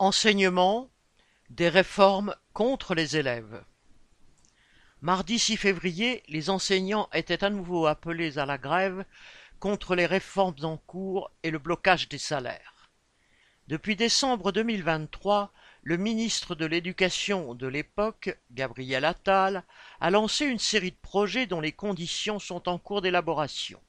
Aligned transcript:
Enseignement, 0.00 0.88
des 1.50 1.68
réformes 1.68 2.32
contre 2.52 2.94
les 2.94 3.16
élèves. 3.16 3.64
Mardi 5.00 5.40
six 5.40 5.56
février, 5.56 6.22
les 6.28 6.50
enseignants 6.50 7.08
étaient 7.12 7.42
à 7.42 7.50
nouveau 7.50 7.86
appelés 7.86 8.38
à 8.38 8.46
la 8.46 8.58
grève 8.58 9.04
contre 9.58 9.96
les 9.96 10.06
réformes 10.06 10.54
en 10.62 10.76
cours 10.76 11.32
et 11.42 11.50
le 11.50 11.58
blocage 11.58 12.08
des 12.08 12.18
salaires. 12.18 12.92
Depuis 13.66 13.96
décembre 13.96 14.52
2023, 14.52 15.52
le 15.82 15.96
ministre 15.96 16.54
de 16.54 16.64
l'Éducation 16.64 17.56
de 17.56 17.66
l'époque, 17.66 18.38
Gabriel 18.52 19.04
Attal, 19.04 19.64
a 20.00 20.10
lancé 20.10 20.44
une 20.44 20.60
série 20.60 20.92
de 20.92 20.96
projets 21.02 21.46
dont 21.46 21.60
les 21.60 21.72
conditions 21.72 22.38
sont 22.38 22.68
en 22.68 22.78
cours 22.78 23.02
d'élaboration. 23.02 23.82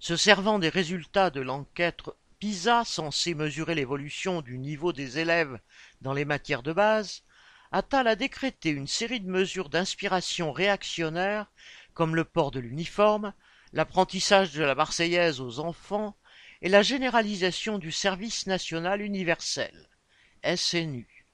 Se 0.00 0.16
servant 0.16 0.58
des 0.58 0.70
résultats 0.70 1.30
de 1.30 1.40
l'enquête 1.40 2.02
PISA, 2.44 2.84
censé 2.84 3.32
mesurer 3.32 3.74
l'évolution 3.74 4.42
du 4.42 4.58
niveau 4.58 4.92
des 4.92 5.18
élèves 5.18 5.58
dans 6.02 6.12
les 6.12 6.26
matières 6.26 6.62
de 6.62 6.74
base, 6.74 7.22
Attal 7.72 8.06
a 8.06 8.16
décrété 8.16 8.68
une 8.68 8.86
série 8.86 9.20
de 9.20 9.30
mesures 9.30 9.70
d'inspiration 9.70 10.52
réactionnaire 10.52 11.50
comme 11.94 12.14
le 12.14 12.24
port 12.24 12.50
de 12.50 12.60
l'uniforme, 12.60 13.32
l'apprentissage 13.72 14.52
de 14.52 14.62
la 14.62 14.74
Marseillaise 14.74 15.40
aux 15.40 15.58
enfants 15.58 16.18
et 16.60 16.68
la 16.68 16.82
généralisation 16.82 17.78
du 17.78 17.90
service 17.90 18.46
national 18.46 19.00
universel, 19.00 19.88
SNU. 20.44 21.24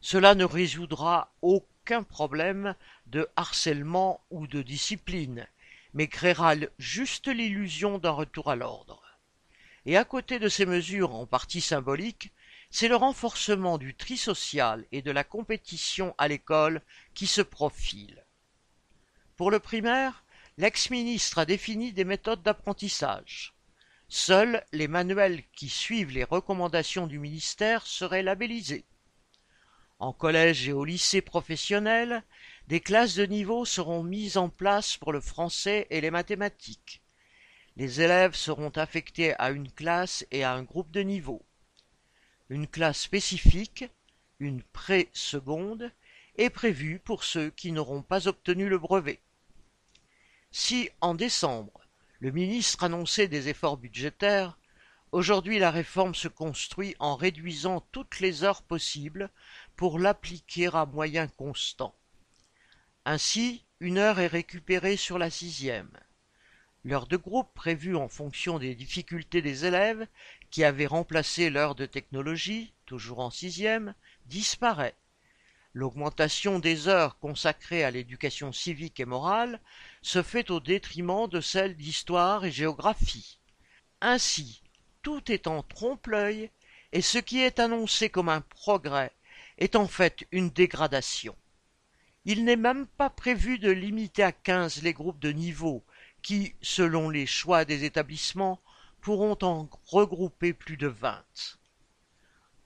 Cela 0.00 0.34
ne 0.34 0.44
résoudra 0.44 1.34
aucun 1.42 2.02
problème 2.02 2.74
de 3.08 3.28
harcèlement 3.36 4.24
ou 4.30 4.46
de 4.46 4.62
discipline, 4.62 5.46
mais 5.92 6.08
créera 6.08 6.54
juste 6.78 7.28
l'illusion 7.28 7.98
d'un 7.98 8.12
retour 8.12 8.50
à 8.50 8.56
l'ordre. 8.56 9.09
Et 9.86 9.96
à 9.96 10.04
côté 10.04 10.38
de 10.38 10.48
ces 10.48 10.66
mesures 10.66 11.14
en 11.14 11.26
partie 11.26 11.60
symboliques, 11.60 12.32
c'est 12.70 12.88
le 12.88 12.96
renforcement 12.96 13.78
du 13.78 13.94
tri 13.94 14.16
social 14.16 14.86
et 14.92 15.02
de 15.02 15.10
la 15.10 15.24
compétition 15.24 16.14
à 16.18 16.28
l'école 16.28 16.82
qui 17.14 17.26
se 17.26 17.40
profile. 17.40 18.24
Pour 19.36 19.50
le 19.50 19.58
primaire, 19.58 20.24
l'ex-ministre 20.58 21.38
a 21.38 21.46
défini 21.46 21.92
des 21.92 22.04
méthodes 22.04 22.42
d'apprentissage. 22.42 23.54
Seuls 24.08 24.64
les 24.72 24.88
manuels 24.88 25.42
qui 25.54 25.68
suivent 25.68 26.10
les 26.10 26.24
recommandations 26.24 27.06
du 27.06 27.18
ministère 27.18 27.86
seraient 27.86 28.22
labellisés. 28.22 28.84
En 29.98 30.12
collège 30.12 30.68
et 30.68 30.72
au 30.72 30.84
lycée 30.84 31.20
professionnel, 31.20 32.22
des 32.68 32.80
classes 32.80 33.14
de 33.14 33.26
niveau 33.26 33.64
seront 33.64 34.02
mises 34.02 34.36
en 34.36 34.48
place 34.48 34.96
pour 34.96 35.12
le 35.12 35.20
français 35.20 35.86
et 35.90 36.00
les 36.00 36.10
mathématiques. 36.10 37.02
Les 37.76 38.00
élèves 38.00 38.34
seront 38.34 38.70
affectés 38.70 39.34
à 39.38 39.50
une 39.50 39.70
classe 39.70 40.26
et 40.30 40.44
à 40.44 40.52
un 40.52 40.62
groupe 40.62 40.90
de 40.90 41.00
niveau. 41.00 41.42
Une 42.48 42.66
classe 42.66 43.00
spécifique, 43.00 43.84
une 44.38 44.62
pré-seconde, 44.62 45.92
est 46.36 46.50
prévue 46.50 46.98
pour 46.98 47.24
ceux 47.24 47.50
qui 47.50 47.72
n'auront 47.72 48.02
pas 48.02 48.28
obtenu 48.28 48.68
le 48.68 48.78
brevet. 48.78 49.20
Si, 50.50 50.90
en 51.00 51.14
décembre, 51.14 51.86
le 52.18 52.32
ministre 52.32 52.82
annonçait 52.82 53.28
des 53.28 53.48
efforts 53.48 53.76
budgétaires, 53.76 54.58
aujourd'hui 55.12 55.58
la 55.58 55.70
réforme 55.70 56.14
se 56.14 56.28
construit 56.28 56.96
en 56.98 57.14
réduisant 57.14 57.80
toutes 57.92 58.20
les 58.20 58.42
heures 58.42 58.62
possibles 58.62 59.30
pour 59.76 59.98
l'appliquer 59.98 60.70
à 60.72 60.86
moyens 60.86 61.30
constants. 61.36 61.94
Ainsi, 63.04 63.64
une 63.78 63.98
heure 63.98 64.18
est 64.18 64.26
récupérée 64.26 64.96
sur 64.96 65.18
la 65.18 65.30
sixième. 65.30 65.90
L'heure 66.82 67.06
de 67.06 67.18
groupe 67.18 67.52
prévue 67.52 67.94
en 67.94 68.08
fonction 68.08 68.58
des 68.58 68.74
difficultés 68.74 69.42
des 69.42 69.66
élèves, 69.66 70.06
qui 70.50 70.64
avaient 70.64 70.86
remplacé 70.86 71.50
l'heure 71.50 71.74
de 71.74 71.84
technologie, 71.84 72.72
toujours 72.86 73.18
en 73.18 73.30
sixième, 73.30 73.94
disparaît. 74.24 74.94
L'augmentation 75.74 76.58
des 76.58 76.88
heures 76.88 77.18
consacrées 77.18 77.84
à 77.84 77.90
l'éducation 77.90 78.50
civique 78.50 78.98
et 78.98 79.04
morale 79.04 79.60
se 80.00 80.22
fait 80.22 80.50
au 80.50 80.58
détriment 80.58 81.28
de 81.28 81.42
celles 81.42 81.76
d'histoire 81.76 82.46
et 82.46 82.50
géographie. 82.50 83.38
Ainsi, 84.00 84.62
tout 85.02 85.30
est 85.30 85.46
en 85.46 85.62
trompe-l'œil, 85.62 86.50
et 86.92 87.02
ce 87.02 87.18
qui 87.18 87.40
est 87.40 87.60
annoncé 87.60 88.08
comme 88.08 88.30
un 88.30 88.40
progrès 88.40 89.12
est 89.58 89.76
en 89.76 89.86
fait 89.86 90.26
une 90.32 90.48
dégradation. 90.48 91.36
Il 92.24 92.44
n'est 92.44 92.56
même 92.56 92.86
pas 92.86 93.10
prévu 93.10 93.58
de 93.58 93.70
limiter 93.70 94.22
à 94.22 94.32
quinze 94.32 94.82
les 94.82 94.94
groupes 94.94 95.20
de 95.20 95.30
niveau 95.30 95.84
qui, 96.22 96.54
selon 96.62 97.10
les 97.10 97.26
choix 97.26 97.64
des 97.64 97.84
établissements, 97.84 98.60
pourront 99.00 99.38
en 99.42 99.68
regrouper 99.86 100.52
plus 100.52 100.76
de 100.76 100.86
vingt. 100.86 101.58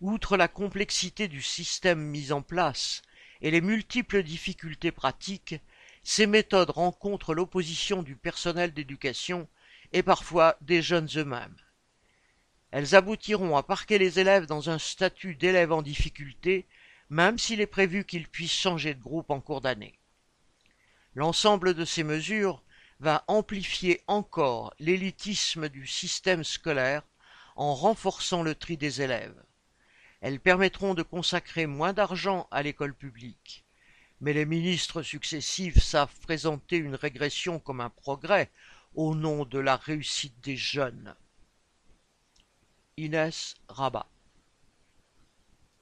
Outre 0.00 0.36
la 0.36 0.48
complexité 0.48 1.28
du 1.28 1.42
système 1.42 2.00
mis 2.00 2.32
en 2.32 2.42
place 2.42 3.02
et 3.40 3.50
les 3.50 3.60
multiples 3.60 4.22
difficultés 4.22 4.92
pratiques, 4.92 5.56
ces 6.02 6.26
méthodes 6.26 6.70
rencontrent 6.70 7.34
l'opposition 7.34 8.02
du 8.02 8.16
personnel 8.16 8.72
d'éducation 8.72 9.48
et 9.92 10.02
parfois 10.02 10.56
des 10.60 10.82
jeunes 10.82 11.08
eux-mêmes. 11.16 11.56
Elles 12.70 12.94
aboutiront 12.94 13.56
à 13.56 13.62
parquer 13.62 13.98
les 13.98 14.18
élèves 14.18 14.46
dans 14.46 14.70
un 14.70 14.78
statut 14.78 15.34
d'élève 15.34 15.72
en 15.72 15.82
difficulté, 15.82 16.66
même 17.10 17.38
s'il 17.38 17.60
est 17.60 17.66
prévu 17.66 18.04
qu'ils 18.04 18.28
puissent 18.28 18.52
changer 18.52 18.94
de 18.94 19.02
groupe 19.02 19.30
en 19.30 19.40
cours 19.40 19.60
d'année. 19.60 19.98
L'ensemble 21.14 21.74
de 21.74 21.84
ces 21.84 22.02
mesures 22.04 22.62
va 23.02 23.24
amplifier 23.26 24.00
encore 24.06 24.72
l'élitisme 24.78 25.68
du 25.68 25.88
système 25.88 26.44
scolaire 26.44 27.02
en 27.56 27.74
renforçant 27.74 28.44
le 28.44 28.54
tri 28.54 28.76
des 28.76 29.02
élèves. 29.02 29.42
Elles 30.20 30.38
permettront 30.38 30.94
de 30.94 31.02
consacrer 31.02 31.66
moins 31.66 31.92
d'argent 31.92 32.46
à 32.52 32.62
l'école 32.62 32.94
publique. 32.94 33.64
Mais 34.20 34.32
les 34.32 34.46
ministres 34.46 35.02
successifs 35.02 35.82
savent 35.82 36.14
présenter 36.20 36.76
une 36.76 36.94
régression 36.94 37.58
comme 37.58 37.80
un 37.80 37.90
progrès 37.90 38.52
au 38.94 39.16
nom 39.16 39.44
de 39.44 39.58
la 39.58 39.74
réussite 39.74 40.40
des 40.40 40.56
jeunes. 40.56 41.16
Inès 42.96 43.56
Rabat 43.68 44.06